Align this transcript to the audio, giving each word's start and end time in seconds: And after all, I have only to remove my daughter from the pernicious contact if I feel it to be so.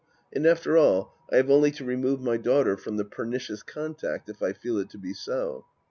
And 0.33 0.47
after 0.47 0.77
all, 0.77 1.13
I 1.31 1.35
have 1.35 1.51
only 1.51 1.69
to 1.73 1.85
remove 1.85 2.21
my 2.21 2.35
daughter 2.35 2.75
from 2.75 2.97
the 2.97 3.05
pernicious 3.05 3.61
contact 3.61 4.29
if 4.29 4.41
I 4.41 4.51
feel 4.51 4.79
it 4.79 4.89
to 4.89 4.97
be 4.97 5.13
so. 5.13 5.67